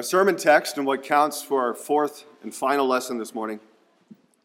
Our 0.00 0.04
sermon 0.04 0.36
text 0.36 0.78
and 0.78 0.86
what 0.86 1.02
counts 1.02 1.42
for 1.42 1.62
our 1.62 1.74
fourth 1.74 2.24
and 2.42 2.54
final 2.54 2.86
lesson 2.86 3.18
this 3.18 3.34
morning, 3.34 3.60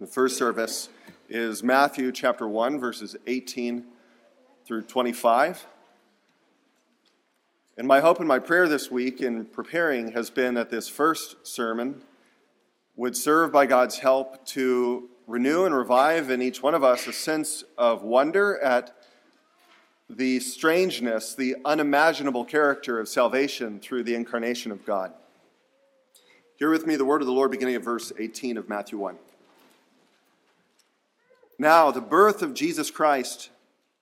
the 0.02 0.06
first 0.06 0.38
service, 0.38 0.90
is 1.30 1.64
Matthew 1.64 2.12
chapter 2.12 2.46
1, 2.46 2.78
verses 2.78 3.16
18 3.26 3.86
through 4.66 4.82
25. 4.82 5.66
And 7.78 7.88
my 7.88 8.02
hope 8.02 8.20
and 8.20 8.28
my 8.28 8.38
prayer 8.38 8.68
this 8.68 8.92
week 8.92 9.22
in 9.22 9.46
preparing 9.46 10.12
has 10.12 10.30
been 10.30 10.56
that 10.56 10.72
this 10.72 10.90
first 10.90 11.48
sermon 11.48 12.02
would 12.98 13.16
serve 13.16 13.54
by 13.54 13.66
God's 13.66 14.00
help 14.00 14.46
to 14.48 15.08
renew 15.26 15.64
and 15.64 15.74
revive 15.74 16.30
in 16.30 16.42
each 16.42 16.62
one 16.62 16.76
of 16.76 16.84
us 16.84 17.08
a 17.08 17.14
sense 17.14 17.64
of 17.78 18.04
wonder 18.04 18.60
at 18.60 18.94
the 20.10 20.42
strangeness, 20.42 21.34
the 21.34 21.56
unimaginable 21.64 22.44
character 22.44 23.00
of 23.00 23.08
salvation 23.08 23.80
through 23.80 24.04
the 24.04 24.16
incarnation 24.16 24.70
of 24.70 24.86
God. 24.86 25.14
Hear 26.58 26.70
with 26.70 26.88
me 26.88 26.96
the 26.96 27.04
word 27.04 27.22
of 27.22 27.28
the 27.28 27.34
Lord 27.34 27.52
beginning 27.52 27.76
at 27.76 27.84
verse 27.84 28.14
18 28.18 28.56
of 28.56 28.70
Matthew 28.70 28.98
1. 28.98 29.18
Now, 31.60 31.92
the 31.92 32.00
birth 32.00 32.42
of 32.42 32.54
Jesus 32.54 32.90
Christ 32.90 33.50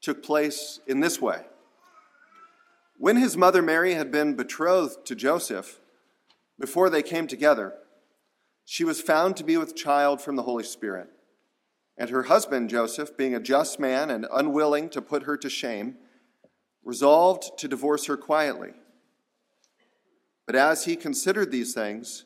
took 0.01 0.21
place 0.21 0.79
in 0.85 0.99
this 0.99 1.19
way. 1.19 1.41
When 2.99 3.17
his 3.17 3.35
mother 3.35 3.63
Mary 3.63 3.95
had 3.95 4.11
been 4.11 4.35
betrothed 4.35 5.03
to 5.05 5.15
Joseph, 5.15 5.79
before 6.59 6.91
they 6.91 7.01
came 7.01 7.25
together, 7.25 7.73
she 8.65 8.83
was 8.83 9.01
found 9.01 9.35
to 9.37 9.43
be 9.43 9.57
with 9.57 9.75
child 9.75 10.21
from 10.21 10.35
the 10.35 10.43
Holy 10.43 10.63
Spirit. 10.63 11.09
And 11.97 12.11
her 12.11 12.23
husband, 12.23 12.69
Joseph, 12.69 13.17
being 13.17 13.33
a 13.33 13.39
just 13.39 13.79
man 13.79 14.11
and 14.11 14.27
unwilling 14.31 14.89
to 14.89 15.01
put 15.01 15.23
her 15.23 15.37
to 15.37 15.49
shame, 15.49 15.95
resolved 16.83 17.57
to 17.57 17.67
divorce 17.67 18.05
her 18.05 18.17
quietly. 18.17 18.73
But 20.45 20.55
as 20.55 20.85
he 20.85 20.95
considered 20.95 21.51
these 21.51 21.73
things, 21.73 22.25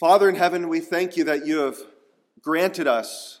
Father 0.00 0.30
in 0.30 0.34
heaven, 0.34 0.70
we 0.70 0.80
thank 0.80 1.18
you 1.18 1.24
that 1.24 1.46
you 1.46 1.58
have 1.58 1.76
granted 2.40 2.86
us 2.86 3.40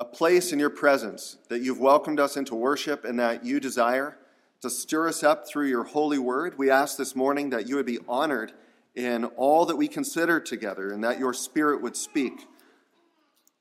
a 0.00 0.04
place 0.04 0.52
in 0.52 0.58
your 0.58 0.68
presence, 0.68 1.36
that 1.48 1.60
you've 1.60 1.78
welcomed 1.78 2.18
us 2.18 2.36
into 2.36 2.56
worship, 2.56 3.04
and 3.04 3.20
that 3.20 3.44
you 3.44 3.60
desire 3.60 4.18
to 4.62 4.68
stir 4.68 5.06
us 5.06 5.22
up 5.22 5.46
through 5.46 5.68
your 5.68 5.84
holy 5.84 6.18
word. 6.18 6.58
We 6.58 6.70
ask 6.70 6.96
this 6.96 7.14
morning 7.14 7.50
that 7.50 7.68
you 7.68 7.76
would 7.76 7.86
be 7.86 8.00
honored 8.08 8.50
in 8.96 9.26
all 9.36 9.64
that 9.66 9.76
we 9.76 9.86
consider 9.86 10.40
together, 10.40 10.90
and 10.90 11.04
that 11.04 11.20
your 11.20 11.32
spirit 11.32 11.80
would 11.82 11.96
speak. 11.96 12.48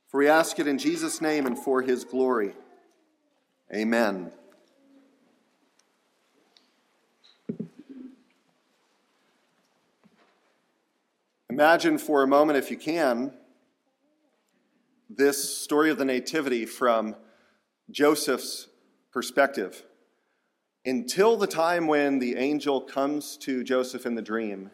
For 0.08 0.18
we 0.18 0.28
ask 0.28 0.58
it 0.58 0.66
in 0.66 0.80
Jesus' 0.80 1.22
name 1.22 1.46
and 1.46 1.60
for 1.60 1.84
his 1.84 2.06
glory. 2.06 2.56
Amen. 3.72 4.32
Imagine 11.60 11.98
for 11.98 12.24
a 12.24 12.28
moment, 12.28 12.58
if 12.58 12.72
you 12.72 12.78
can, 12.78 13.34
this 15.10 15.58
story 15.60 15.90
of 15.90 15.98
the 15.98 16.06
Nativity 16.06 16.66
from 16.66 17.18
Joseph's 17.92 18.70
perspective. 19.12 19.84
Until 20.86 21.36
the 21.36 21.48
time 21.48 21.86
when 21.88 22.20
the 22.20 22.38
angel 22.38 22.80
comes 22.80 23.36
to 23.40 23.62
Joseph 23.66 24.06
in 24.06 24.16
the 24.16 24.22
dream, 24.22 24.72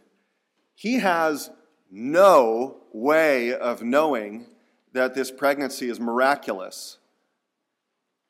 he 0.76 1.00
has 1.00 1.50
no 1.90 2.78
way 2.94 3.52
of 3.52 3.82
knowing 3.82 4.46
that 4.94 5.16
this 5.16 5.32
pregnancy 5.32 5.90
is 5.90 6.00
miraculous, 6.00 7.00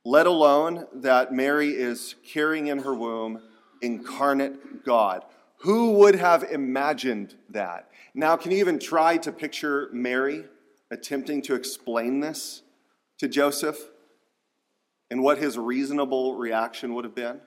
let 0.05 0.27
alone 0.27 0.87
that 0.93 1.33
Mary 1.33 1.71
is 1.71 2.15
carrying 2.25 2.67
in 2.67 2.79
her 2.79 2.95
womb 2.95 3.41
incarnate 3.81 4.85
God. 4.85 5.25
Who 5.59 5.93
would 5.93 6.15
have 6.15 6.43
imagined 6.43 7.35
that? 7.49 7.89
Now, 8.13 8.35
can 8.37 8.51
you 8.51 8.57
even 8.57 8.79
try 8.79 9.17
to 9.17 9.31
picture 9.31 9.89
Mary 9.91 10.45
attempting 10.91 11.41
to 11.43 11.55
explain 11.55 12.19
this 12.19 12.61
to 13.17 13.27
Joseph 13.27 13.77
and 15.09 15.23
what 15.23 15.37
his 15.37 15.57
reasonable 15.57 16.35
reaction 16.35 16.93
would 16.93 17.05
have 17.05 17.15
been? 17.15 17.41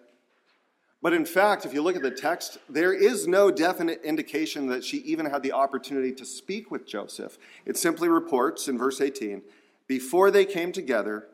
But 1.01 1.13
in 1.13 1.25
fact, 1.25 1.65
if 1.65 1.73
you 1.73 1.81
look 1.81 1.95
at 1.95 2.03
the 2.03 2.11
text, 2.11 2.59
there 2.69 2.93
is 2.93 3.29
no 3.29 3.53
definite 3.53 4.03
indication 4.03 4.67
that 4.67 4.85
she 4.85 4.97
even 4.99 5.27
had 5.27 5.45
the 5.45 5.53
opportunity 5.53 6.13
to 6.13 6.25
speak 6.25 6.73
with 6.73 6.89
Joseph. 6.89 7.39
It 7.65 7.77
simply 7.77 8.09
reports 8.09 8.67
in 8.67 8.77
verse 8.77 9.01
18 9.01 9.43
before 9.89 10.31
they 10.31 10.45
came 10.45 10.71
together, 10.71 11.29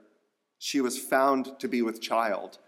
she 0.59 0.81
was 0.81 0.97
found 0.97 1.59
to 1.59 1.69
be 1.69 1.83
with 1.83 2.01
child. 2.01 2.59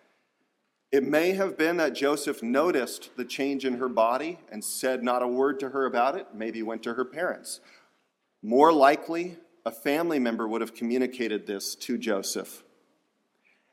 It 0.92 1.02
may 1.02 1.32
have 1.32 1.58
been 1.58 1.78
that 1.78 1.94
Joseph 1.94 2.42
noticed 2.42 3.10
the 3.16 3.24
change 3.24 3.64
in 3.64 3.78
her 3.78 3.88
body 3.88 4.38
and 4.50 4.64
said 4.64 5.02
not 5.02 5.22
a 5.22 5.28
word 5.28 5.58
to 5.60 5.70
her 5.70 5.84
about 5.84 6.16
it, 6.16 6.28
maybe 6.32 6.62
went 6.62 6.82
to 6.84 6.94
her 6.94 7.04
parents. 7.04 7.60
More 8.42 8.72
likely, 8.72 9.36
a 9.64 9.72
family 9.72 10.20
member 10.20 10.46
would 10.46 10.60
have 10.60 10.74
communicated 10.74 11.46
this 11.46 11.74
to 11.74 11.98
Joseph. 11.98 12.62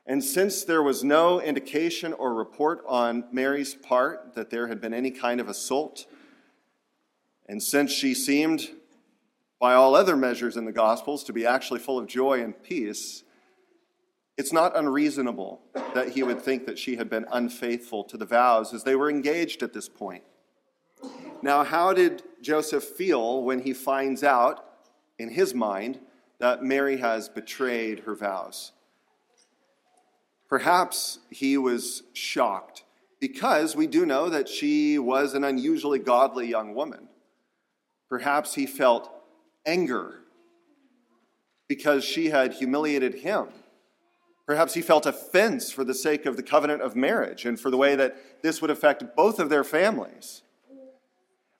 And 0.06 0.22
since 0.22 0.64
there 0.64 0.82
was 0.82 1.04
no 1.04 1.40
indication 1.40 2.12
or 2.12 2.34
report 2.34 2.84
on 2.86 3.24
Mary's 3.32 3.74
part 3.74 4.34
that 4.34 4.50
there 4.50 4.66
had 4.66 4.80
been 4.80 4.92
any 4.92 5.10
kind 5.10 5.40
of 5.40 5.48
assault, 5.48 6.06
and 7.46 7.62
since 7.62 7.92
she 7.92 8.12
seemed, 8.12 8.70
by 9.60 9.74
all 9.74 9.94
other 9.94 10.16
measures 10.16 10.56
in 10.56 10.64
the 10.64 10.72
Gospels, 10.72 11.24
to 11.24 11.32
be 11.32 11.46
actually 11.46 11.80
full 11.80 11.98
of 11.98 12.06
joy 12.06 12.42
and 12.42 12.60
peace, 12.62 13.22
it's 14.36 14.52
not 14.52 14.76
unreasonable 14.76 15.60
that 15.94 16.10
he 16.10 16.22
would 16.22 16.40
think 16.40 16.66
that 16.66 16.78
she 16.78 16.96
had 16.96 17.08
been 17.08 17.26
unfaithful 17.30 18.02
to 18.04 18.16
the 18.16 18.26
vows 18.26 18.74
as 18.74 18.82
they 18.82 18.96
were 18.96 19.08
engaged 19.08 19.62
at 19.62 19.72
this 19.72 19.88
point. 19.88 20.24
Now, 21.42 21.62
how 21.62 21.92
did 21.92 22.22
Joseph 22.40 22.84
feel 22.84 23.42
when 23.42 23.60
he 23.60 23.72
finds 23.72 24.24
out, 24.24 24.64
in 25.18 25.28
his 25.28 25.54
mind, 25.54 26.00
that 26.38 26.64
Mary 26.64 26.96
has 26.96 27.28
betrayed 27.28 28.00
her 28.00 28.14
vows? 28.14 28.72
Perhaps 30.48 31.20
he 31.30 31.56
was 31.56 32.02
shocked 32.12 32.84
because 33.20 33.76
we 33.76 33.86
do 33.86 34.04
know 34.04 34.28
that 34.28 34.48
she 34.48 34.98
was 34.98 35.34
an 35.34 35.44
unusually 35.44 35.98
godly 35.98 36.48
young 36.48 36.74
woman. 36.74 37.08
Perhaps 38.08 38.54
he 38.54 38.66
felt 38.66 39.10
anger 39.64 40.20
because 41.68 42.04
she 42.04 42.30
had 42.30 42.54
humiliated 42.54 43.14
him 43.14 43.48
Perhaps 44.46 44.74
he 44.74 44.82
felt 44.82 45.06
offense 45.06 45.70
for 45.70 45.84
the 45.84 45.94
sake 45.94 46.26
of 46.26 46.36
the 46.36 46.42
covenant 46.42 46.82
of 46.82 46.94
marriage 46.94 47.46
and 47.46 47.58
for 47.58 47.70
the 47.70 47.76
way 47.76 47.96
that 47.96 48.42
this 48.42 48.60
would 48.60 48.70
affect 48.70 49.16
both 49.16 49.38
of 49.38 49.48
their 49.48 49.64
families. 49.64 50.42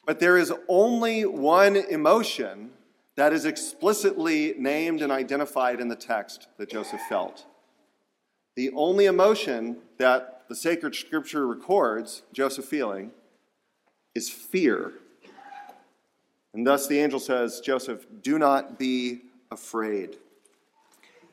But 0.06 0.20
there 0.20 0.36
is 0.36 0.52
only 0.68 1.24
one 1.24 1.76
emotion 1.76 2.72
that 3.16 3.32
is 3.32 3.46
explicitly 3.46 4.54
named 4.58 5.00
and 5.00 5.10
identified 5.10 5.80
in 5.80 5.88
the 5.88 5.96
text 5.96 6.48
that 6.58 6.68
Joseph 6.68 7.00
felt. 7.08 7.46
The 8.56 8.70
only 8.72 9.06
emotion 9.06 9.78
that 9.98 10.44
the 10.48 10.54
sacred 10.54 10.94
scripture 10.94 11.46
records 11.46 12.22
Joseph 12.32 12.66
feeling 12.66 13.12
is 14.14 14.28
fear. 14.28 14.92
And 16.52 16.66
thus 16.66 16.86
the 16.86 17.00
angel 17.00 17.18
says, 17.18 17.60
Joseph, 17.60 18.06
do 18.22 18.38
not 18.38 18.78
be 18.78 19.22
afraid. 19.50 20.18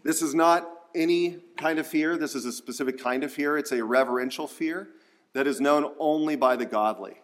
This 0.04 0.22
is 0.22 0.34
not 0.34 0.68
any 0.96 1.38
kind 1.58 1.80
of 1.80 1.88
fear. 1.88 2.18
This 2.18 2.36
is 2.36 2.46
a 2.46 2.52
specific 2.52 3.02
kind 3.02 3.24
of 3.24 3.32
fear. 3.32 3.58
It's 3.58 3.72
a 3.72 3.84
reverential 3.84 4.48
fear 4.48 4.90
that 5.34 5.48
is 5.48 5.62
known 5.62 5.94
only 6.00 6.36
by 6.36 6.56
the 6.56 6.66
godly. 6.66 7.22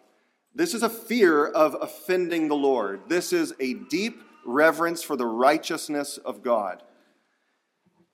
This 0.54 0.74
is 0.74 0.82
a 0.82 0.88
fear 0.88 1.46
of 1.46 1.76
offending 1.80 2.48
the 2.48 2.56
Lord. 2.56 3.02
This 3.08 3.32
is 3.32 3.54
a 3.60 3.74
deep 3.74 4.22
reverence 4.44 5.02
for 5.02 5.16
the 5.16 5.26
righteousness 5.26 6.18
of 6.18 6.42
God. 6.42 6.82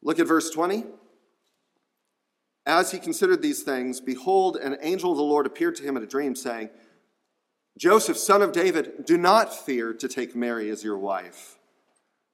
Look 0.03 0.19
at 0.19 0.27
verse 0.27 0.51
20. 0.51 0.85
As 2.67 2.91
he 2.91 2.99
considered 2.99 3.43
these 3.43 3.63
things, 3.63 4.01
behold, 4.01 4.57
an 4.57 4.77
angel 4.81 5.13
of 5.13 5.17
the 5.17 5.23
Lord 5.23 5.47
appeared 5.47 5.77
to 5.77 5.83
him 5.83 5.97
in 5.97 6.03
a 6.03 6.07
dream, 6.07 6.35
saying, 6.35 6.71
Joseph, 7.79 8.17
son 8.17 8.43
of 8.43 8.53
David, 8.53 9.05
do 9.05 9.19
not 9.19 9.55
fear 9.55 9.93
to 9.95 10.09
take 10.09 10.37
Mary 10.37 10.71
as 10.71 10.85
your 10.85 10.97
wife, 10.97 11.59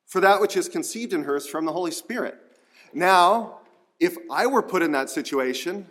for 0.06 0.20
that 0.20 0.40
which 0.40 0.56
is 0.56 0.68
conceived 0.68 1.12
in 1.12 1.24
her 1.24 1.36
is 1.36 1.46
from 1.46 1.64
the 1.64 1.72
Holy 1.72 1.90
Spirit. 1.90 2.38
Now, 2.92 3.58
if 3.98 4.16
I 4.30 4.46
were 4.46 4.62
put 4.62 4.82
in 4.82 4.92
that 4.92 5.10
situation, 5.10 5.86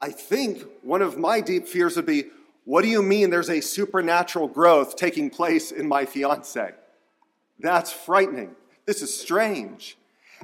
I 0.00 0.10
think 0.10 0.64
one 0.82 1.02
of 1.02 1.18
my 1.18 1.40
deep 1.40 1.66
fears 1.66 1.96
would 1.96 2.06
be 2.06 2.26
what 2.64 2.82
do 2.82 2.88
you 2.88 3.02
mean 3.02 3.30
there's 3.30 3.48
a 3.48 3.62
supernatural 3.62 4.46
growth 4.46 4.94
taking 4.94 5.30
place 5.30 5.72
in 5.72 5.88
my 5.88 6.04
fiance? 6.04 6.74
That's 7.58 7.90
frightening. 7.90 8.54
This 8.84 9.00
is 9.00 9.18
strange. 9.18 9.96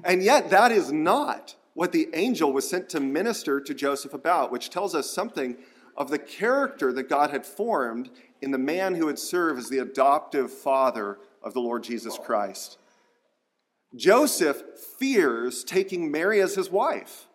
And 0.03 0.23
yet, 0.23 0.49
that 0.51 0.73
is 0.73 0.91
not 0.91 1.55
what 1.75 1.93
the 1.93 2.09
angel 2.15 2.53
was 2.53 2.69
sent 2.69 2.89
to 2.91 3.01
minister 3.01 3.61
to 3.61 3.75
Joseph 3.75 4.15
about, 4.15 4.51
which 4.51 4.71
tells 4.71 4.95
us 4.95 5.11
something 5.11 5.57
of 5.97 6.11
the 6.11 6.19
character 6.19 6.93
that 6.95 7.09
God 7.09 7.31
had 7.31 7.45
formed 7.45 8.11
in 8.41 8.51
the 8.51 8.59
man 8.59 8.95
who 8.95 9.07
would 9.07 9.19
serve 9.19 9.59
as 9.59 9.69
the 9.69 9.79
adoptive 9.79 10.51
father 10.51 11.19
of 11.43 11.53
the 11.53 11.61
Lord 11.61 11.85
Jesus 11.85 12.19
Christ. 12.19 12.79
Joseph 13.97 14.63
fears 14.99 15.65
taking 15.65 16.11
Mary 16.11 16.41
as 16.41 16.55
his 16.55 16.71
wife. 16.71 17.27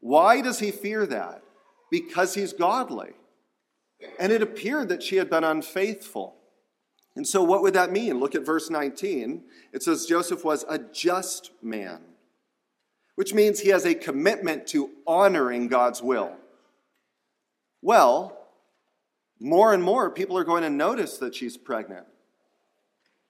Why 0.00 0.40
does 0.40 0.60
he 0.60 0.70
fear 0.70 1.06
that? 1.06 1.42
Because 1.90 2.34
he's 2.34 2.52
godly. 2.52 3.10
And 4.18 4.32
it 4.32 4.42
appeared 4.42 4.88
that 4.88 5.02
she 5.02 5.16
had 5.16 5.28
been 5.28 5.44
unfaithful. 5.44 6.36
And 7.16 7.26
so, 7.26 7.42
what 7.42 7.62
would 7.62 7.74
that 7.74 7.92
mean? 7.92 8.20
Look 8.20 8.34
at 8.34 8.46
verse 8.46 8.70
19. 8.70 9.42
It 9.72 9.82
says 9.82 10.06
Joseph 10.06 10.44
was 10.44 10.64
a 10.68 10.78
just 10.78 11.50
man, 11.60 12.00
which 13.16 13.34
means 13.34 13.60
he 13.60 13.70
has 13.70 13.84
a 13.84 13.94
commitment 13.94 14.66
to 14.68 14.90
honoring 15.06 15.68
God's 15.68 16.02
will. 16.02 16.36
Well, 17.82 18.38
more 19.40 19.74
and 19.74 19.82
more 19.82 20.10
people 20.10 20.38
are 20.38 20.44
going 20.44 20.62
to 20.62 20.70
notice 20.70 21.18
that 21.18 21.34
she's 21.34 21.56
pregnant. 21.56 22.06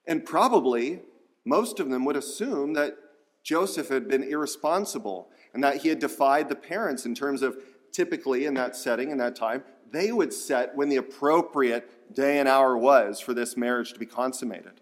And 0.07 0.25
probably 0.25 1.01
most 1.45 1.81
of 1.81 1.89
them 1.91 2.05
would 2.05 2.17
assume 2.17 2.75
that 2.75 2.97
Joseph 3.43 3.89
had 3.89 4.09
been 4.09 4.23
irresponsible 4.23 5.31
and 5.55 5.65
that 5.65 5.79
he 5.79 5.89
had 5.89 5.99
defied 5.99 6.49
the 6.49 6.55
parents 6.55 7.07
in 7.07 7.15
terms 7.15 7.43
of 7.43 7.57
typically 7.93 8.45
in 8.45 8.55
that 8.55 8.77
setting, 8.77 9.11
in 9.11 9.19
that 9.19 9.35
time, 9.35 9.65
they 9.91 10.13
would 10.13 10.33
set 10.33 10.77
when 10.77 10.89
the 10.89 10.97
appropriate 10.97 12.15
day 12.15 12.39
and 12.39 12.49
hour 12.49 12.77
was 12.77 13.21
for 13.21 13.35
this 13.35 13.57
marriage 13.57 13.93
to 13.93 13.99
be 13.99 14.07
consummated. 14.07 14.81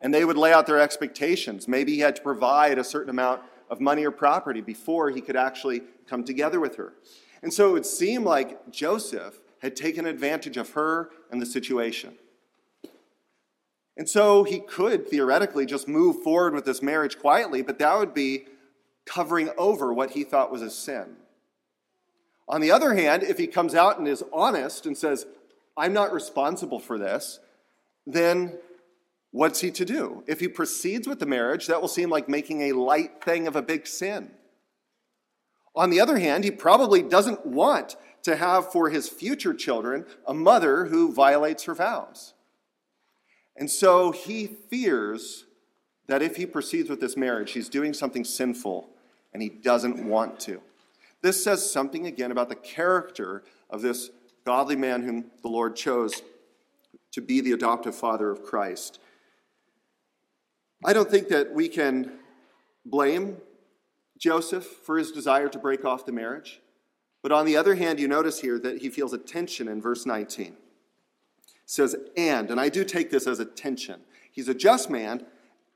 And 0.00 0.12
they 0.12 0.24
would 0.24 0.38
lay 0.38 0.52
out 0.52 0.66
their 0.66 0.80
expectations. 0.80 1.68
Maybe 1.68 1.94
he 1.94 2.00
had 2.00 2.16
to 2.16 2.22
provide 2.22 2.78
a 2.78 2.84
certain 2.84 3.10
amount 3.10 3.42
of 3.68 3.80
money 3.80 4.04
or 4.04 4.10
property 4.10 4.60
before 4.60 5.10
he 5.10 5.20
could 5.20 5.36
actually 5.36 5.82
come 6.08 6.24
together 6.24 6.58
with 6.58 6.76
her. 6.76 6.94
And 7.42 7.52
so 7.52 7.68
it 7.68 7.72
would 7.72 7.86
seem 7.86 8.24
like 8.24 8.70
Joseph 8.70 9.40
had 9.60 9.76
taken 9.76 10.06
advantage 10.06 10.56
of 10.56 10.70
her 10.70 11.10
and 11.30 11.40
the 11.40 11.46
situation. 11.46 12.14
And 13.96 14.08
so 14.08 14.44
he 14.44 14.60
could 14.60 15.08
theoretically 15.08 15.66
just 15.66 15.88
move 15.88 16.22
forward 16.22 16.54
with 16.54 16.64
this 16.64 16.82
marriage 16.82 17.18
quietly, 17.18 17.62
but 17.62 17.78
that 17.78 17.98
would 17.98 18.14
be 18.14 18.46
covering 19.04 19.50
over 19.58 19.92
what 19.92 20.12
he 20.12 20.24
thought 20.24 20.52
was 20.52 20.62
a 20.62 20.70
sin. 20.70 21.16
On 22.48 22.60
the 22.60 22.70
other 22.70 22.94
hand, 22.94 23.22
if 23.22 23.38
he 23.38 23.46
comes 23.46 23.74
out 23.74 23.98
and 23.98 24.08
is 24.08 24.24
honest 24.32 24.86
and 24.86 24.96
says, 24.96 25.26
I'm 25.76 25.92
not 25.92 26.12
responsible 26.12 26.80
for 26.80 26.98
this, 26.98 27.40
then 28.06 28.58
what's 29.30 29.60
he 29.60 29.70
to 29.70 29.84
do? 29.84 30.24
If 30.26 30.40
he 30.40 30.48
proceeds 30.48 31.06
with 31.06 31.20
the 31.20 31.26
marriage, 31.26 31.66
that 31.66 31.80
will 31.80 31.88
seem 31.88 32.10
like 32.10 32.28
making 32.28 32.62
a 32.62 32.72
light 32.72 33.22
thing 33.22 33.46
of 33.46 33.56
a 33.56 33.62
big 33.62 33.86
sin. 33.86 34.32
On 35.74 35.90
the 35.90 36.00
other 36.00 36.18
hand, 36.18 36.42
he 36.44 36.50
probably 36.50 37.02
doesn't 37.02 37.46
want 37.46 37.96
to 38.22 38.36
have 38.36 38.72
for 38.72 38.90
his 38.90 39.08
future 39.08 39.54
children 39.54 40.04
a 40.26 40.34
mother 40.34 40.86
who 40.86 41.12
violates 41.12 41.64
her 41.64 41.74
vows. 41.74 42.34
And 43.56 43.70
so 43.70 44.10
he 44.12 44.46
fears 44.46 45.44
that 46.06 46.22
if 46.22 46.36
he 46.36 46.46
proceeds 46.46 46.88
with 46.88 47.00
this 47.00 47.16
marriage, 47.16 47.52
he's 47.52 47.68
doing 47.68 47.92
something 47.92 48.24
sinful 48.24 48.88
and 49.32 49.42
he 49.42 49.48
doesn't 49.48 50.04
want 50.04 50.40
to. 50.40 50.60
This 51.22 51.42
says 51.42 51.70
something 51.70 52.06
again 52.06 52.32
about 52.32 52.48
the 52.48 52.56
character 52.56 53.44
of 53.68 53.82
this 53.82 54.10
godly 54.44 54.76
man 54.76 55.02
whom 55.02 55.26
the 55.42 55.48
Lord 55.48 55.76
chose 55.76 56.22
to 57.12 57.20
be 57.20 57.40
the 57.40 57.52
adoptive 57.52 57.94
father 57.94 58.30
of 58.30 58.42
Christ. 58.42 58.98
I 60.84 60.92
don't 60.92 61.10
think 61.10 61.28
that 61.28 61.52
we 61.52 61.68
can 61.68 62.12
blame 62.86 63.36
Joseph 64.18 64.64
for 64.64 64.96
his 64.98 65.12
desire 65.12 65.48
to 65.48 65.58
break 65.58 65.84
off 65.84 66.06
the 66.06 66.12
marriage. 66.12 66.60
But 67.22 67.32
on 67.32 67.44
the 67.44 67.56
other 67.56 67.74
hand, 67.74 68.00
you 68.00 68.08
notice 68.08 68.40
here 68.40 68.58
that 68.60 68.78
he 68.78 68.88
feels 68.88 69.12
a 69.12 69.18
tension 69.18 69.68
in 69.68 69.82
verse 69.82 70.06
19. 70.06 70.56
Says, 71.70 71.94
and, 72.16 72.50
and 72.50 72.60
I 72.60 72.68
do 72.68 72.84
take 72.84 73.12
this 73.12 73.28
as 73.28 73.38
a 73.38 73.44
tension. 73.44 74.00
He's 74.32 74.48
a 74.48 74.54
just 74.54 74.90
man, 74.90 75.24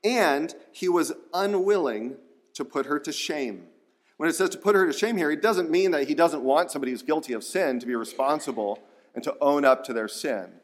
and 0.02 0.52
he 0.72 0.88
was 0.88 1.12
unwilling 1.32 2.16
to 2.54 2.64
put 2.64 2.86
her 2.86 2.98
to 2.98 3.12
shame. 3.12 3.68
When 4.16 4.28
it 4.28 4.32
says 4.32 4.50
to 4.50 4.58
put 4.58 4.74
her 4.74 4.88
to 4.88 4.92
shame 4.92 5.16
here, 5.16 5.30
it 5.30 5.40
doesn't 5.40 5.70
mean 5.70 5.92
that 5.92 6.08
he 6.08 6.14
doesn't 6.16 6.42
want 6.42 6.72
somebody 6.72 6.90
who's 6.90 7.02
guilty 7.02 7.32
of 7.32 7.44
sin 7.44 7.78
to 7.78 7.86
be 7.86 7.94
responsible 7.94 8.80
and 9.14 9.22
to 9.22 9.36
own 9.40 9.64
up 9.64 9.84
to 9.84 9.92
their 9.92 10.08
sin. 10.08 10.54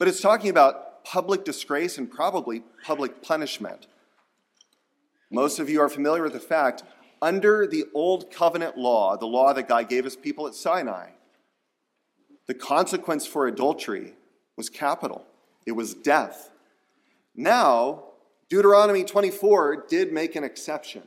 But 0.00 0.08
it's 0.08 0.20
talking 0.20 0.50
about 0.50 1.04
public 1.04 1.44
disgrace 1.44 1.96
and 1.96 2.10
probably 2.10 2.64
public 2.82 3.22
punishment. 3.22 3.86
Most 5.30 5.60
of 5.60 5.70
you 5.70 5.80
are 5.80 5.88
familiar 5.88 6.24
with 6.24 6.32
the 6.32 6.40
fact 6.40 6.82
under 7.22 7.68
the 7.68 7.84
old 7.94 8.32
covenant 8.32 8.76
law, 8.76 9.16
the 9.16 9.26
law 9.26 9.52
that 9.52 9.68
God 9.68 9.88
gave 9.88 10.02
his 10.02 10.16
people 10.16 10.48
at 10.48 10.56
Sinai, 10.56 11.10
the 12.48 12.54
consequence 12.54 13.24
for 13.24 13.46
adultery 13.46 14.14
was 14.56 14.68
capital, 14.68 15.24
it 15.66 15.72
was 15.72 15.94
death. 15.94 16.50
Now, 17.34 18.04
Deuteronomy 18.48 19.04
24 19.04 19.86
did 19.88 20.12
make 20.12 20.36
an 20.36 20.44
exception. 20.44 21.02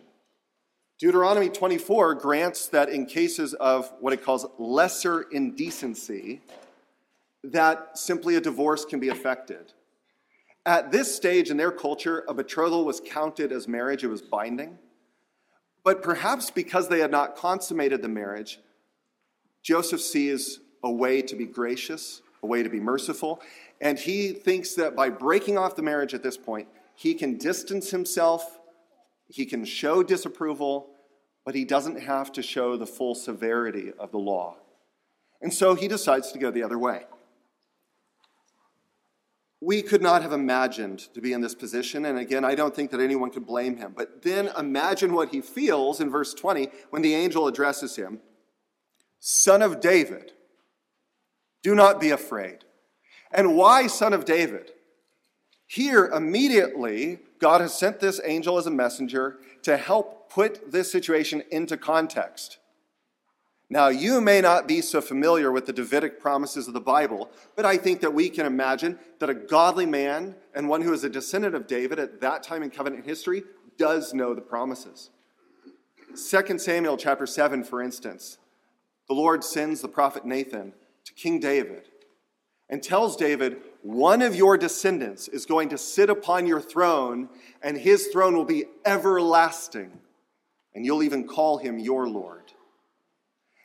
Deuteronomy 0.97 1.49
24 1.49 2.15
grants 2.15 2.67
that 2.67 2.89
in 2.89 3.05
cases 3.05 3.53
of 3.55 3.91
what 3.99 4.13
it 4.13 4.23
calls 4.23 4.45
lesser 4.57 5.23
indecency, 5.31 6.41
that 7.43 7.97
simply 7.97 8.35
a 8.35 8.41
divorce 8.41 8.85
can 8.85 8.99
be 8.99 9.09
effected. 9.09 9.73
At 10.65 10.91
this 10.91 11.15
stage 11.15 11.51
in 11.51 11.57
their 11.57 11.71
culture, 11.71 12.23
a 12.27 12.33
betrothal 12.33 12.85
was 12.85 12.99
counted 12.99 13.51
as 13.51 13.67
marriage, 13.67 14.03
it 14.03 14.07
was 14.07 14.21
binding. 14.21 14.79
But 15.83 16.01
perhaps 16.01 16.49
because 16.49 16.89
they 16.89 16.99
had 16.99 17.11
not 17.11 17.35
consummated 17.35 18.01
the 18.01 18.07
marriage, 18.07 18.59
Joseph 19.61 20.01
sees 20.01 20.59
a 20.83 20.91
way 20.91 21.21
to 21.21 21.35
be 21.35 21.45
gracious, 21.45 22.21
a 22.45 22.47
way 22.47 22.63
to 22.63 22.69
be 22.69 22.79
merciful, 22.79 23.41
and 23.81 23.99
he 23.99 24.31
thinks 24.31 24.75
that 24.75 24.95
by 24.95 25.09
breaking 25.09 25.57
off 25.57 25.75
the 25.75 25.81
marriage 25.81 26.13
at 26.13 26.23
this 26.23 26.37
point, 26.37 26.67
he 26.95 27.13
can 27.13 27.37
distance 27.37 27.91
himself 27.91 28.59
he 29.27 29.45
can 29.45 29.65
show 29.65 30.03
disapproval, 30.03 30.87
but 31.45 31.55
he 31.55 31.65
doesn't 31.65 32.01
have 32.01 32.31
to 32.33 32.41
show 32.41 32.77
the 32.77 32.85
full 32.85 33.15
severity 33.15 33.91
of 33.97 34.11
the 34.11 34.17
law. 34.17 34.57
And 35.41 35.53
so 35.53 35.75
he 35.75 35.87
decides 35.87 36.31
to 36.31 36.39
go 36.39 36.51
the 36.51 36.63
other 36.63 36.79
way. 36.79 37.05
We 39.61 39.81
could 39.81 40.01
not 40.01 40.21
have 40.21 40.31
imagined 40.31 40.99
to 41.13 41.21
be 41.21 41.33
in 41.33 41.41
this 41.41 41.55
position, 41.55 42.05
and 42.05 42.19
again, 42.19 42.45
I 42.45 42.55
don't 42.55 42.75
think 42.75 42.91
that 42.91 42.99
anyone 42.99 43.31
could 43.31 43.47
blame 43.47 43.77
him. 43.77 43.93
But 43.95 44.21
then 44.21 44.51
imagine 44.57 45.13
what 45.13 45.29
he 45.29 45.41
feels 45.41 45.99
in 45.99 46.09
verse 46.09 46.33
20 46.33 46.69
when 46.91 47.01
the 47.01 47.15
angel 47.15 47.47
addresses 47.47 47.95
him 47.95 48.19
Son 49.19 49.63
of 49.63 49.79
David, 49.79 50.33
do 51.65 51.73
not 51.73 51.99
be 51.99 52.11
afraid. 52.11 52.59
And 53.31 53.55
why 53.55 53.87
Son 53.87 54.13
of 54.13 54.23
David? 54.23 54.69
Here, 55.65 56.05
immediately, 56.05 57.17
God 57.39 57.59
has 57.59 57.73
sent 57.73 57.99
this 57.99 58.21
angel 58.23 58.59
as 58.59 58.67
a 58.67 58.71
messenger 58.71 59.37
to 59.63 59.75
help 59.75 60.29
put 60.29 60.71
this 60.71 60.91
situation 60.91 61.41
into 61.49 61.75
context. 61.75 62.59
Now, 63.67 63.87
you 63.87 64.21
may 64.21 64.41
not 64.41 64.67
be 64.67 64.79
so 64.81 65.01
familiar 65.01 65.51
with 65.51 65.65
the 65.65 65.73
Davidic 65.73 66.19
promises 66.19 66.67
of 66.67 66.75
the 66.75 66.79
Bible, 66.79 67.31
but 67.55 67.65
I 67.65 67.77
think 67.77 67.99
that 68.01 68.13
we 68.13 68.29
can 68.29 68.45
imagine 68.45 68.99
that 69.17 69.31
a 69.31 69.33
godly 69.33 69.87
man 69.87 70.35
and 70.53 70.69
one 70.69 70.83
who 70.83 70.93
is 70.93 71.03
a 71.03 71.09
descendant 71.09 71.55
of 71.55 71.65
David 71.65 71.97
at 71.97 72.21
that 72.21 72.43
time 72.43 72.61
in 72.61 72.69
covenant 72.69 73.07
history 73.07 73.41
does 73.79 74.13
know 74.13 74.35
the 74.35 74.41
promises. 74.41 75.09
2 76.09 76.59
Samuel 76.59 76.95
chapter 76.95 77.25
7, 77.25 77.63
for 77.63 77.81
instance, 77.81 78.37
the 79.07 79.15
Lord 79.15 79.43
sends 79.43 79.81
the 79.81 79.87
prophet 79.87 80.25
Nathan 80.25 80.73
to 81.05 81.13
King 81.13 81.39
David 81.39 81.89
and 82.69 82.81
tells 82.81 83.15
David, 83.15 83.57
One 83.81 84.21
of 84.21 84.35
your 84.35 84.57
descendants 84.57 85.27
is 85.27 85.45
going 85.45 85.69
to 85.69 85.77
sit 85.77 86.09
upon 86.09 86.47
your 86.47 86.61
throne, 86.61 87.29
and 87.61 87.77
his 87.77 88.07
throne 88.07 88.35
will 88.35 88.45
be 88.45 88.65
everlasting, 88.85 89.99
and 90.73 90.85
you'll 90.85 91.03
even 91.03 91.27
call 91.27 91.57
him 91.57 91.79
your 91.79 92.07
Lord. 92.07 92.51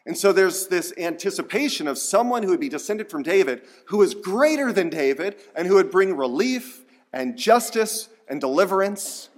And 0.07 0.17
so 0.17 0.33
there's 0.33 0.67
this 0.67 0.93
anticipation 0.97 1.87
of 1.87 1.99
someone 1.99 2.43
who 2.43 2.51
would 2.51 2.61
be 2.61 2.69
descended 2.69 3.11
from 3.11 3.23
David 3.23 3.63
who 3.87 4.03
is 4.03 4.15
greater 4.15 4.73
than 4.73 4.89
David 4.89 5.37
and 5.55 5.69
who 5.69 5.75
would 5.75 5.91
bring 5.91 6.17
relief 6.17 6.85
and 7.13 7.37
justice 7.37 8.09
and 8.27 8.41
deliverance. 8.41 9.29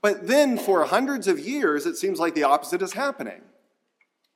But 0.00 0.26
then 0.26 0.58
for 0.58 0.84
hundreds 0.84 1.28
of 1.28 1.38
years, 1.38 1.86
it 1.86 1.96
seems 1.96 2.18
like 2.18 2.34
the 2.34 2.42
opposite 2.44 2.82
is 2.82 2.94
happening. 2.94 3.42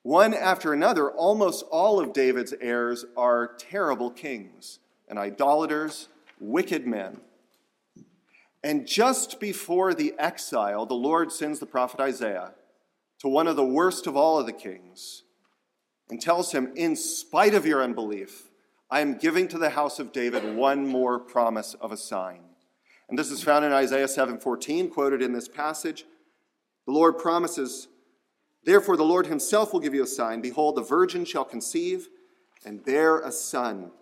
One 0.06 0.34
after 0.34 0.72
another, 0.72 1.10
almost 1.10 1.64
all 1.68 1.98
of 1.98 2.12
David's 2.12 2.54
heirs 2.60 3.04
are 3.16 3.56
terrible 3.58 4.08
kings 4.08 4.78
and 5.08 5.18
idolaters, 5.18 6.06
wicked 6.38 6.86
men. 6.86 7.22
And 8.62 8.86
just 8.86 9.40
before 9.40 9.94
the 9.94 10.14
exile, 10.16 10.86
the 10.86 10.94
Lord 10.94 11.32
sends 11.32 11.58
the 11.58 11.66
prophet 11.66 11.98
Isaiah 11.98 12.52
to 13.18 13.26
one 13.26 13.48
of 13.48 13.56
the 13.56 13.64
worst 13.64 14.06
of 14.06 14.16
all 14.16 14.38
of 14.38 14.46
the 14.46 14.52
kings 14.52 15.24
and 16.08 16.22
tells 16.22 16.52
him, 16.52 16.72
In 16.76 16.94
spite 16.94 17.54
of 17.54 17.66
your 17.66 17.82
unbelief, 17.82 18.44
I 18.88 19.00
am 19.00 19.18
giving 19.18 19.48
to 19.48 19.58
the 19.58 19.70
house 19.70 19.98
of 19.98 20.12
David 20.12 20.54
one 20.54 20.86
more 20.86 21.18
promise 21.18 21.74
of 21.80 21.90
a 21.90 21.96
sign. 21.96 22.42
And 23.08 23.18
this 23.18 23.32
is 23.32 23.42
found 23.42 23.64
in 23.64 23.72
Isaiah 23.72 24.06
7:14, 24.06 24.88
quoted 24.88 25.20
in 25.20 25.32
this 25.32 25.48
passage. 25.48 26.06
The 26.86 26.92
Lord 26.92 27.18
promises, 27.18 27.88
Therefore 28.66 28.96
the 28.96 29.04
Lord 29.04 29.28
himself 29.28 29.72
will 29.72 29.80
give 29.80 29.94
you 29.94 30.02
a 30.02 30.08
sign. 30.08 30.40
Behold, 30.40 30.74
the 30.74 30.82
virgin 30.82 31.24
shall 31.24 31.44
conceive 31.44 32.08
and 32.64 32.84
bear 32.84 33.20
a 33.20 33.30
son, 33.30 33.92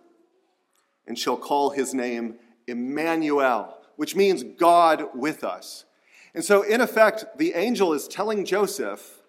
and 1.05 1.17
shall 1.17 1.37
call 1.37 1.69
his 1.69 1.93
name 1.93 2.35
Immanuel, 2.67 3.77
which 3.95 4.15
means 4.15 4.43
God 4.43 5.09
with 5.13 5.43
us. 5.43 5.85
And 6.33 6.43
so, 6.43 6.63
in 6.63 6.81
effect, 6.81 7.37
the 7.37 7.53
angel 7.53 7.93
is 7.93 8.07
telling 8.07 8.43
Joseph, 8.43 9.21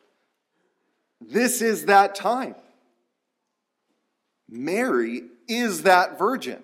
this 1.20 1.60
is 1.60 1.84
that 1.84 2.14
time. 2.14 2.54
Mary 4.48 5.24
is 5.46 5.82
that 5.82 6.18
virgin. 6.18 6.62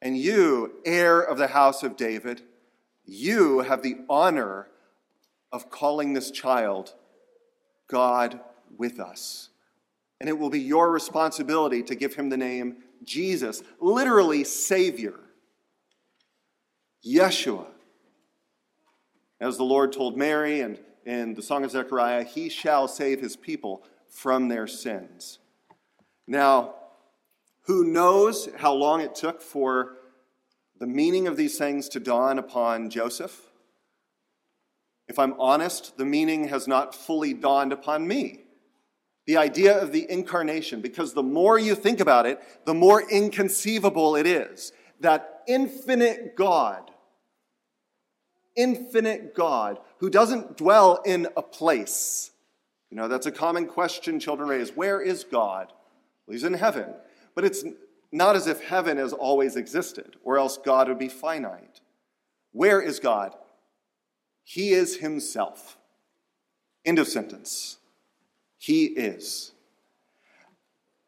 And 0.00 0.16
you, 0.16 0.74
heir 0.84 1.20
of 1.20 1.38
the 1.38 1.48
house 1.48 1.82
of 1.82 1.96
David, 1.96 2.42
you 3.04 3.60
have 3.60 3.82
the 3.82 3.96
honor 4.08 4.68
of 5.50 5.70
calling 5.70 6.12
this 6.12 6.30
child 6.30 6.94
God 7.90 8.40
with 8.78 9.00
us. 9.00 9.50
And 10.20 10.28
it 10.28 10.38
will 10.38 10.50
be 10.50 10.60
your 10.60 10.90
responsibility 10.90 11.82
to 11.82 11.94
give 11.94 12.14
him 12.14 12.28
the 12.28 12.36
name 12.36 12.76
Jesus, 13.02 13.62
literally 13.80 14.44
Savior, 14.44 15.18
Yeshua. 17.04 17.66
As 19.40 19.56
the 19.56 19.64
Lord 19.64 19.92
told 19.92 20.18
Mary 20.18 20.60
and 20.60 20.78
in 21.06 21.34
the 21.34 21.42
Song 21.42 21.64
of 21.64 21.70
Zechariah, 21.70 22.24
he 22.24 22.48
shall 22.50 22.86
save 22.86 23.20
his 23.20 23.36
people 23.36 23.82
from 24.06 24.48
their 24.48 24.66
sins. 24.66 25.38
Now, 26.26 26.74
who 27.62 27.84
knows 27.84 28.48
how 28.58 28.74
long 28.74 29.00
it 29.00 29.14
took 29.14 29.40
for 29.40 29.96
the 30.78 30.86
meaning 30.86 31.26
of 31.26 31.36
these 31.36 31.56
things 31.56 31.88
to 31.90 32.00
dawn 32.00 32.38
upon 32.38 32.90
Joseph? 32.90 33.49
If 35.10 35.18
I'm 35.18 35.34
honest, 35.40 35.98
the 35.98 36.04
meaning 36.04 36.46
has 36.50 36.68
not 36.68 36.94
fully 36.94 37.34
dawned 37.34 37.72
upon 37.72 38.06
me. 38.06 38.44
The 39.26 39.38
idea 39.38 39.76
of 39.76 39.90
the 39.90 40.08
incarnation, 40.08 40.80
because 40.80 41.14
the 41.14 41.22
more 41.22 41.58
you 41.58 41.74
think 41.74 41.98
about 41.98 42.26
it, 42.26 42.40
the 42.64 42.74
more 42.74 43.02
inconceivable 43.10 44.14
it 44.14 44.24
is. 44.24 44.70
That 45.00 45.42
infinite 45.48 46.36
God, 46.36 46.92
infinite 48.54 49.34
God, 49.34 49.80
who 49.98 50.10
doesn't 50.10 50.56
dwell 50.56 51.02
in 51.04 51.26
a 51.36 51.42
place. 51.42 52.30
You 52.88 52.96
know, 52.96 53.08
that's 53.08 53.26
a 53.26 53.32
common 53.32 53.66
question 53.66 54.20
children 54.20 54.48
raise. 54.48 54.76
Where 54.76 55.00
is 55.00 55.24
God? 55.24 55.72
Well, 56.24 56.34
he's 56.34 56.44
in 56.44 56.54
heaven. 56.54 56.94
But 57.34 57.44
it's 57.44 57.64
not 58.12 58.36
as 58.36 58.46
if 58.46 58.62
heaven 58.62 58.96
has 58.96 59.12
always 59.12 59.56
existed, 59.56 60.14
or 60.22 60.38
else 60.38 60.56
God 60.56 60.86
would 60.86 61.00
be 61.00 61.08
finite. 61.08 61.80
Where 62.52 62.80
is 62.80 63.00
God? 63.00 63.34
He 64.50 64.70
is 64.70 64.96
Himself. 64.96 65.78
End 66.84 66.98
of 66.98 67.06
sentence. 67.06 67.78
He 68.58 68.86
is. 68.86 69.52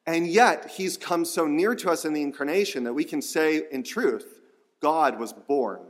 And 0.06 0.28
yet, 0.28 0.70
He's 0.76 0.96
come 0.96 1.24
so 1.24 1.48
near 1.48 1.74
to 1.74 1.90
us 1.90 2.04
in 2.04 2.12
the 2.12 2.22
incarnation 2.22 2.84
that 2.84 2.92
we 2.92 3.02
can 3.02 3.20
say, 3.20 3.64
in 3.72 3.82
truth, 3.82 4.40
God 4.80 5.18
was 5.18 5.32
born. 5.32 5.80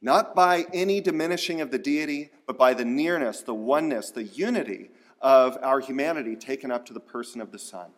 Not 0.00 0.34
by 0.34 0.64
any 0.72 1.02
diminishing 1.02 1.60
of 1.60 1.70
the 1.70 1.78
deity, 1.78 2.30
but 2.46 2.56
by 2.56 2.72
the 2.72 2.86
nearness, 2.86 3.42
the 3.42 3.52
oneness, 3.52 4.10
the 4.10 4.24
unity 4.24 4.88
of 5.20 5.58
our 5.60 5.80
humanity 5.80 6.34
taken 6.34 6.70
up 6.70 6.86
to 6.86 6.94
the 6.94 6.98
person 6.98 7.42
of 7.42 7.52
the 7.52 7.58
Son. 7.58 7.90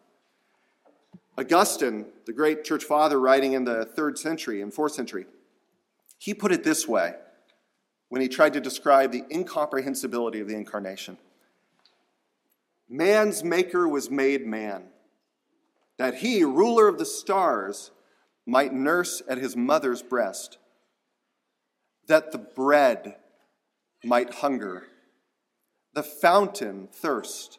Augustine, 1.39 2.07
the 2.27 2.33
great 2.33 2.65
church 2.65 2.83
father 2.83 3.21
writing 3.21 3.53
in 3.53 3.63
the 3.63 3.85
third 3.85 4.19
century 4.19 4.61
and 4.61 4.75
fourth 4.75 4.95
century, 4.95 5.27
he 6.23 6.35
put 6.35 6.53
it 6.53 6.63
this 6.63 6.87
way 6.87 7.15
when 8.09 8.23
he 8.23 8.29
tried 8.29 8.53
to 8.53 8.61
describe 8.61 9.11
the 9.11 9.25
incomprehensibility 9.29 10.39
of 10.39 10.47
the 10.47 10.55
incarnation. 10.55 11.19
Man's 12.89 13.43
maker 13.43 13.89
was 13.89 14.09
made 14.09 14.47
man, 14.47 14.85
that 15.99 16.15
he, 16.15 16.45
ruler 16.45 16.87
of 16.87 16.99
the 16.99 17.05
stars, 17.05 17.91
might 18.47 18.73
nurse 18.73 19.21
at 19.29 19.39
his 19.39 19.57
mother's 19.57 20.01
breast, 20.01 20.59
that 22.07 22.31
the 22.31 22.39
bread 22.39 23.17
might 24.05 24.35
hunger 24.35 24.85
the 25.93 26.05
fountain 26.05 26.89
thirst, 26.93 27.59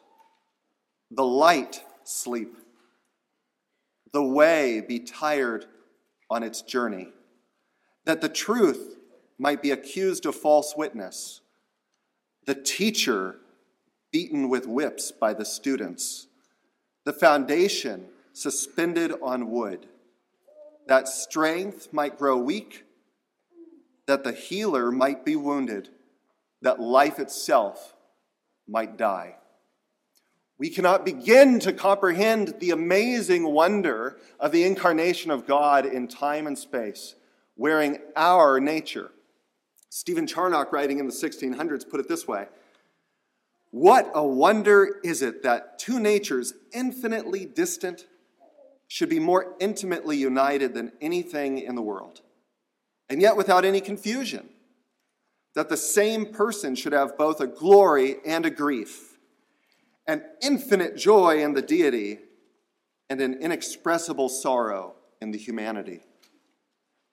the 1.10 1.22
light 1.22 1.84
sleep, 2.04 2.56
the 4.14 4.24
way 4.24 4.80
be 4.80 5.00
tired 5.00 5.66
on 6.30 6.42
its 6.42 6.62
journey, 6.62 7.08
that 8.04 8.20
the 8.20 8.28
truth 8.28 8.96
might 9.38 9.62
be 9.62 9.70
accused 9.70 10.26
of 10.26 10.34
false 10.34 10.74
witness, 10.76 11.40
the 12.46 12.54
teacher 12.54 13.36
beaten 14.12 14.48
with 14.48 14.66
whips 14.66 15.10
by 15.10 15.34
the 15.34 15.44
students, 15.44 16.28
the 17.04 17.12
foundation 17.12 18.06
suspended 18.32 19.12
on 19.22 19.50
wood, 19.50 19.86
that 20.86 21.08
strength 21.08 21.92
might 21.92 22.18
grow 22.18 22.36
weak, 22.36 22.84
that 24.06 24.22
the 24.24 24.32
healer 24.32 24.92
might 24.92 25.24
be 25.24 25.34
wounded, 25.34 25.88
that 26.62 26.80
life 26.80 27.18
itself 27.18 27.94
might 28.68 28.96
die. 28.96 29.36
We 30.58 30.70
cannot 30.70 31.04
begin 31.04 31.58
to 31.60 31.72
comprehend 31.72 32.54
the 32.60 32.70
amazing 32.70 33.44
wonder 33.44 34.18
of 34.38 34.52
the 34.52 34.64
incarnation 34.64 35.30
of 35.30 35.46
God 35.46 35.84
in 35.84 36.06
time 36.06 36.46
and 36.46 36.56
space, 36.56 37.14
wearing 37.56 37.98
our 38.16 38.60
nature. 38.60 39.10
Stephen 39.90 40.26
Charnock, 40.26 40.72
writing 40.72 40.98
in 40.98 41.06
the 41.06 41.12
1600s, 41.12 41.88
put 41.88 42.00
it 42.00 42.08
this 42.08 42.26
way 42.26 42.46
What 43.70 44.10
a 44.14 44.26
wonder 44.26 45.00
is 45.04 45.22
it 45.22 45.42
that 45.42 45.78
two 45.78 46.00
natures 46.00 46.54
infinitely 46.72 47.44
distant 47.44 48.06
should 48.88 49.08
be 49.08 49.20
more 49.20 49.54
intimately 49.60 50.16
united 50.16 50.74
than 50.74 50.92
anything 51.00 51.58
in 51.58 51.74
the 51.74 51.82
world, 51.82 52.20
and 53.08 53.20
yet 53.20 53.36
without 53.36 53.64
any 53.64 53.80
confusion 53.80 54.48
that 55.54 55.68
the 55.68 55.76
same 55.76 56.26
person 56.26 56.74
should 56.74 56.92
have 56.92 57.16
both 57.16 57.40
a 57.40 57.46
glory 57.46 58.16
and 58.26 58.44
a 58.44 58.50
grief, 58.50 59.16
an 60.06 60.22
infinite 60.42 60.96
joy 60.96 61.42
in 61.42 61.54
the 61.54 61.62
deity, 61.62 62.18
and 63.08 63.20
an 63.20 63.34
inexpressible 63.40 64.28
sorrow 64.28 64.94
in 65.20 65.30
the 65.30 65.38
humanity. 65.38 66.00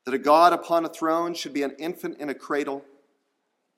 That 0.05 0.13
a 0.13 0.20
God 0.20 0.53
upon 0.53 0.86
a 0.86 0.89
throne 0.89 1.34
should 1.34 1.53
be 1.53 1.63
an 1.63 1.75
infant 1.77 2.20
in 2.20 2.29
a 2.29 2.34
cradle, 2.34 2.84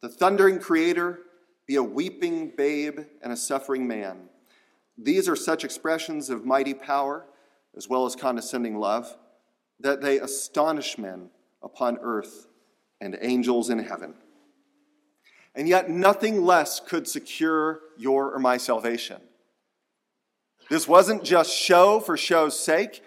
the 0.01 0.09
thundering 0.09 0.59
creator 0.59 1.19
be 1.65 1.75
a 1.75 1.83
weeping 1.83 2.53
babe 2.55 2.99
and 3.21 3.33
a 3.33 3.37
suffering 3.37 3.87
man. 3.87 4.29
These 4.97 5.27
are 5.27 5.35
such 5.35 5.63
expressions 5.63 6.29
of 6.29 6.45
mighty 6.45 6.73
power 6.73 7.25
as 7.75 7.89
well 7.89 8.05
as 8.05 8.15
condescending 8.15 8.77
love 8.77 9.17
that 9.79 10.01
they 10.01 10.19
astonish 10.19 10.97
men 10.97 11.29
upon 11.61 11.97
earth 12.01 12.47
and 13.01 13.17
angels 13.21 13.69
in 13.69 13.79
heaven 13.79 14.13
and 15.55 15.67
yet 15.67 15.89
nothing 15.89 16.43
less 16.43 16.79
could 16.79 17.07
secure 17.07 17.81
your 17.97 18.31
or 18.33 18.39
my 18.39 18.57
salvation. 18.57 19.21
This 20.69 20.87
wasn't 20.87 21.23
just 21.23 21.55
show 21.55 21.99
for 21.99 22.17
show's 22.17 22.59
sake. 22.59 23.03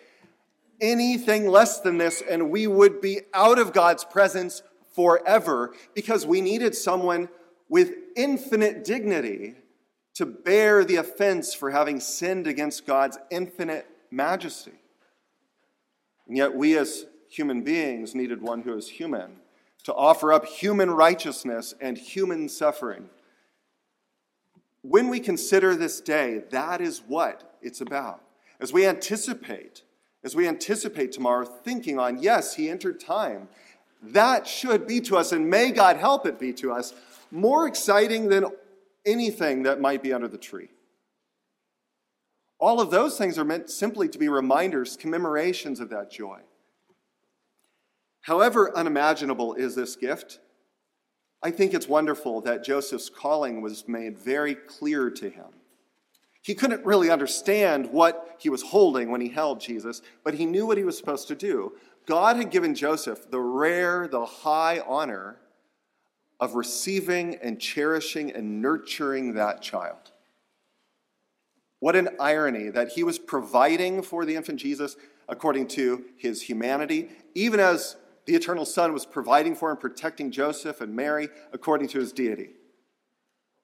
Anything 0.81 1.49
less 1.49 1.81
than 1.81 1.99
this, 1.99 2.23
and 2.29 2.51
we 2.51 2.67
would 2.67 3.01
be 3.01 3.21
out 3.33 3.59
of 3.59 3.73
God's 3.73 4.05
presence 4.05 4.63
forever 4.95 5.75
because 5.95 6.27
we 6.27 6.41
needed 6.41 6.75
someone 6.75 7.29
with 7.69 7.93
infinite 8.17 8.85
dignity 8.85 9.55
to 10.15 10.25
bear 10.27 10.85
the 10.85 10.97
offense 10.97 11.53
for 11.55 11.71
having 11.71 12.01
sinned 12.01 12.47
against 12.47 12.87
God's 12.87 13.19
infinite 13.31 13.87
majesty. 14.11 14.73
And 16.27 16.37
yet, 16.37 16.55
we 16.55 16.77
as 16.79 17.07
human 17.29 17.63
beings 17.63 18.15
needed 18.15 18.41
one 18.41 18.63
who 18.63 18.75
is 18.77 18.89
human 18.89 19.37
to 19.85 19.95
offer 19.95 20.33
up 20.33 20.47
human 20.47 20.91
righteousness 20.91 21.75
and 21.81 21.97
human 21.97 22.49
suffering. 22.49 23.09
when 24.83 25.09
we 25.09 25.19
consider 25.21 25.75
this 25.75 26.01
day, 26.01 26.43
that 26.51 26.81
is 26.81 27.03
what 27.09 27.57
it's 27.61 27.81
about. 27.81 28.23
As 28.61 28.73
we 28.73 28.87
anticipate, 28.87 29.83
as 30.27 30.35
we 30.35 30.49
anticipate 30.49 31.13
tomorrow, 31.13 31.45
thinking 31.45 32.01
on, 32.01 32.21
yes, 32.21 32.57
he 32.57 32.69
entered 32.69 32.99
time, 32.99 33.49
that 34.03 34.45
should 34.45 34.85
be 34.85 35.01
to 35.01 35.17
us, 35.17 35.31
and 35.31 35.49
may 35.49 35.71
God 35.71 35.99
help 35.99 36.27
it 36.27 36.37
be 36.37 36.53
to 36.55 36.73
us, 36.73 36.93
more 37.31 37.69
exciting 37.69 38.29
than 38.29 38.47
anything 39.07 39.63
that 39.63 39.81
might 39.81 40.03
be 40.03 40.13
under 40.13 40.27
the 40.27 40.37
tree. 40.37 40.69
All 42.59 42.81
of 42.81 42.91
those 42.91 43.17
things 43.17 43.39
are 43.39 43.45
meant 43.45 43.71
simply 43.71 44.09
to 44.09 44.19
be 44.19 44.29
reminders, 44.29 44.97
commemorations 44.97 45.79
of 45.79 45.91
that 45.91 46.11
joy. 46.11 46.41
However 48.23 48.77
unimaginable 48.77 49.55
is 49.55 49.77
this 49.77 49.95
gift, 49.95 50.41
I 51.41 51.53
think 51.53 51.73
it's 51.73 51.87
wonderful 51.87 52.41
that 52.41 52.65
Joseph's 52.65 53.09
calling 53.09 53.61
was 53.61 53.87
made 53.87 54.19
very 54.19 54.57
clear 54.57 55.09
to 55.09 55.31
him. 55.31 55.47
He 56.47 56.55
couldn't 56.55 56.87
really 56.87 57.11
understand 57.11 57.91
what 57.91 58.37
he 58.39 58.49
was 58.49 58.63
holding 58.63 59.11
when 59.11 59.21
he 59.21 59.31
held 59.31 59.61
Jesus, 59.61 60.01
but 60.23 60.35
he 60.35 60.47
knew 60.47 60.65
what 60.65 60.79
he 60.79 60.85
was 60.85 60.97
supposed 60.97 61.27
to 61.27 61.35
do. 61.35 61.73
God 62.07 62.37
had 62.37 62.53
given 62.53 62.73
Joseph 62.73 63.29
the 63.33 63.41
rare, 63.41 64.07
the 64.07 64.25
high 64.25 64.81
honor 64.87 65.41
of 66.39 66.55
receiving 66.55 67.35
and 67.43 67.61
cherishing 67.61 68.31
and 68.33 68.63
nurturing 68.63 69.35
that 69.35 69.61
child. 69.61 70.13
What 71.81 71.97
an 71.97 72.11
irony 72.21 72.71
that 72.71 72.91
he 72.91 73.03
was 73.03 73.19
providing 73.19 74.01
for 74.03 74.25
the 74.25 74.37
infant 74.37 74.61
Jesus 74.61 74.97
according 75.29 75.67
to 75.71 76.05
his 76.17 76.43
humanity, 76.43 77.09
even 77.35 77.59
as 77.59 77.97
the 78.25 78.37
eternal 78.37 78.65
Son 78.65 78.93
was 78.93 79.05
providing 79.05 79.57
for 79.57 79.73
and 79.73 79.81
protecting 79.81 80.31
Joseph 80.31 80.81
and 80.81 80.95
Mary 80.95 81.29
according 81.53 81.89
to 81.89 81.99
his 81.99 82.13
deity. 82.13 82.51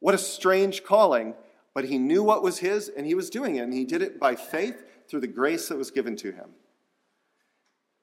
What 0.01 0.17
a 0.17 0.19
strange 0.19 0.83
calling, 0.83 1.35
but 1.75 1.85
he 1.85 1.99
knew 1.99 2.23
what 2.23 2.43
was 2.43 2.59
his 2.59 2.89
and 2.89 3.07
he 3.07 3.15
was 3.15 3.31
doing 3.31 3.57
it, 3.57 3.61
and 3.61 3.73
he 3.73 3.85
did 3.85 4.03
it 4.03 4.19
by 4.19 4.35
faith 4.35 4.85
through 5.09 5.21
the 5.21 5.27
grace 5.27 5.69
that 5.69 5.79
was 5.79 5.91
given 5.91 6.17
to 6.17 6.33
him. 6.33 6.51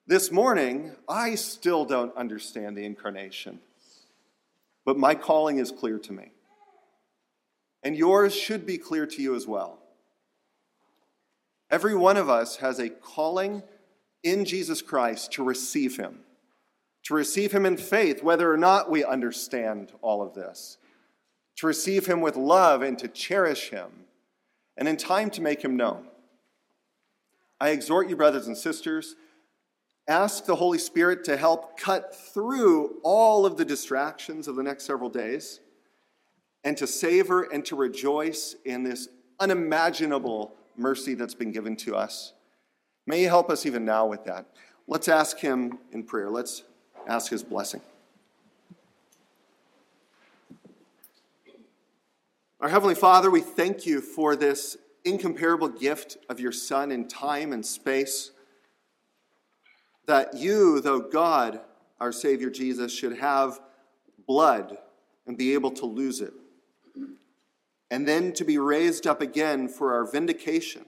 This 0.06 0.32
morning, 0.32 0.92
I 1.08 1.34
still 1.34 1.84
don't 1.84 2.16
understand 2.16 2.76
the 2.76 2.84
incarnation, 2.84 3.60
but 4.84 4.98
my 4.98 5.14
calling 5.14 5.58
is 5.58 5.70
clear 5.70 5.98
to 5.98 6.12
me. 6.12 6.32
And 7.82 7.96
yours 7.96 8.34
should 8.34 8.66
be 8.66 8.76
clear 8.76 9.06
to 9.06 9.22
you 9.22 9.34
as 9.34 9.46
well. 9.46 9.78
Every 11.70 11.94
one 11.94 12.16
of 12.16 12.28
us 12.28 12.56
has 12.56 12.78
a 12.78 12.88
calling 12.88 13.62
in 14.22 14.44
Jesus 14.44 14.82
Christ 14.82 15.32
to 15.32 15.44
receive 15.44 15.96
him 15.96 16.18
to 17.04 17.14
receive 17.14 17.52
him 17.52 17.66
in 17.66 17.76
faith, 17.76 18.22
whether 18.22 18.52
or 18.52 18.56
not 18.56 18.90
we 18.90 19.04
understand 19.04 19.92
all 20.02 20.22
of 20.22 20.34
this, 20.34 20.78
to 21.60 21.66
receive 21.66 22.06
him 22.06 22.22
with 22.22 22.36
love 22.36 22.80
and 22.80 22.98
to 22.98 23.06
cherish 23.06 23.68
him, 23.68 23.90
and 24.78 24.88
in 24.88 24.96
time 24.96 25.28
to 25.28 25.42
make 25.42 25.62
him 25.62 25.76
known. 25.76 26.06
I 27.60 27.68
exhort 27.68 28.08
you, 28.08 28.16
brothers 28.16 28.46
and 28.46 28.56
sisters, 28.56 29.14
ask 30.08 30.46
the 30.46 30.56
Holy 30.56 30.78
Spirit 30.78 31.22
to 31.24 31.36
help 31.36 31.78
cut 31.78 32.16
through 32.16 32.96
all 33.02 33.44
of 33.44 33.58
the 33.58 33.64
distractions 33.66 34.48
of 34.48 34.56
the 34.56 34.62
next 34.62 34.84
several 34.84 35.10
days 35.10 35.60
and 36.64 36.78
to 36.78 36.86
savor 36.86 37.42
and 37.42 37.62
to 37.66 37.76
rejoice 37.76 38.56
in 38.64 38.82
this 38.82 39.08
unimaginable 39.38 40.54
mercy 40.78 41.12
that's 41.12 41.34
been 41.34 41.52
given 41.52 41.76
to 41.76 41.94
us. 41.94 42.32
May 43.06 43.18
He 43.18 43.24
help 43.24 43.50
us 43.50 43.66
even 43.66 43.84
now 43.84 44.06
with 44.06 44.24
that. 44.24 44.46
Let's 44.88 45.08
ask 45.08 45.38
Him 45.38 45.78
in 45.92 46.04
prayer. 46.04 46.30
Let's 46.30 46.62
ask 47.06 47.30
his 47.30 47.42
blessing. 47.42 47.82
Our 52.60 52.68
Heavenly 52.68 52.94
Father, 52.94 53.30
we 53.30 53.40
thank 53.40 53.86
you 53.86 54.02
for 54.02 54.36
this 54.36 54.76
incomparable 55.02 55.68
gift 55.68 56.18
of 56.28 56.40
your 56.40 56.52
Son 56.52 56.92
in 56.92 57.08
time 57.08 57.54
and 57.54 57.64
space. 57.64 58.32
That 60.06 60.34
you, 60.34 60.82
though 60.82 61.00
God, 61.00 61.60
our 62.00 62.12
Savior 62.12 62.50
Jesus, 62.50 62.94
should 62.94 63.18
have 63.18 63.60
blood 64.26 64.76
and 65.26 65.38
be 65.38 65.54
able 65.54 65.70
to 65.70 65.86
lose 65.86 66.20
it. 66.20 66.34
And 67.90 68.06
then 68.06 68.34
to 68.34 68.44
be 68.44 68.58
raised 68.58 69.06
up 69.06 69.22
again 69.22 69.66
for 69.66 69.94
our 69.94 70.04
vindication 70.04 70.84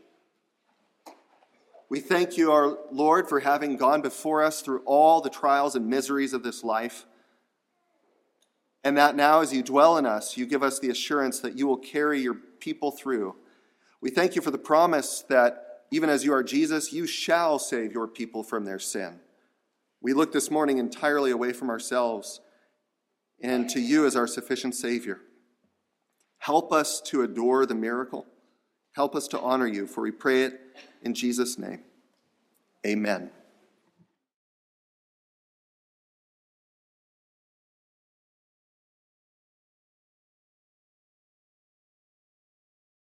we 1.92 2.00
thank 2.00 2.38
you, 2.38 2.50
our 2.52 2.78
Lord, 2.90 3.28
for 3.28 3.40
having 3.40 3.76
gone 3.76 4.00
before 4.00 4.42
us 4.42 4.62
through 4.62 4.80
all 4.86 5.20
the 5.20 5.28
trials 5.28 5.76
and 5.76 5.88
miseries 5.88 6.32
of 6.32 6.42
this 6.42 6.64
life. 6.64 7.04
And 8.84 8.96
that 8.96 9.14
now, 9.14 9.40
as 9.40 9.52
you 9.52 9.62
dwell 9.62 9.96
in 9.96 10.06
us, 10.06 10.36
you 10.36 10.44
give 10.46 10.62
us 10.62 10.78
the 10.78 10.90
assurance 10.90 11.40
that 11.40 11.56
you 11.56 11.66
will 11.66 11.76
carry 11.76 12.20
your 12.20 12.34
people 12.34 12.90
through. 12.90 13.36
We 14.00 14.10
thank 14.10 14.34
you 14.34 14.42
for 14.42 14.50
the 14.50 14.58
promise 14.58 15.24
that 15.28 15.84
even 15.92 16.10
as 16.10 16.24
you 16.24 16.32
are 16.32 16.42
Jesus, 16.42 16.92
you 16.92 17.06
shall 17.06 17.58
save 17.58 17.92
your 17.92 18.08
people 18.08 18.42
from 18.42 18.64
their 18.64 18.78
sin. 18.78 19.20
We 20.00 20.14
look 20.14 20.32
this 20.32 20.50
morning 20.50 20.78
entirely 20.78 21.30
away 21.30 21.52
from 21.52 21.70
ourselves 21.70 22.40
and 23.40 23.68
to 23.70 23.80
you 23.80 24.06
as 24.06 24.16
our 24.16 24.26
sufficient 24.26 24.74
Savior. 24.74 25.20
Help 26.38 26.72
us 26.72 27.00
to 27.02 27.22
adore 27.22 27.66
the 27.66 27.74
miracle. 27.74 28.26
Help 28.94 29.14
us 29.14 29.28
to 29.28 29.40
honor 29.40 29.66
you, 29.66 29.86
for 29.86 30.00
we 30.00 30.10
pray 30.10 30.42
it 30.42 30.60
in 31.02 31.14
Jesus' 31.14 31.56
name, 31.56 31.82
amen. 32.84 33.30